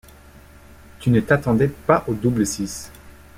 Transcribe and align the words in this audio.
Tu 0.99 1.11
ne 1.11 1.19
t’attendais 1.19 1.67
pas 1.67 2.03
au 2.07 2.15
double-six. 2.15 2.89